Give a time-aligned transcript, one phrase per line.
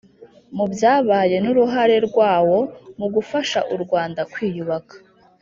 [0.55, 2.59] mu byabaye n’uruhare rwawo
[2.99, 4.95] mu gufasha u rwanda kwiyubaka.